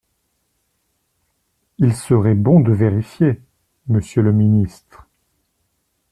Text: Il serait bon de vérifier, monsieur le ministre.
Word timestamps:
Il 1.77 1.93
serait 1.93 2.33
bon 2.33 2.59
de 2.61 2.73
vérifier, 2.73 3.39
monsieur 3.85 4.23
le 4.23 4.31
ministre. 4.33 5.07